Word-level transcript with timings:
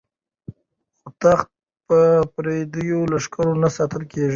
خو 1.01 1.09
تخت 1.21 1.49
په 1.87 1.99
پردیو 2.33 2.99
لښکرو 3.11 3.53
نه 3.63 3.69
ساتل 3.77 4.03
کیږي. 4.11 4.29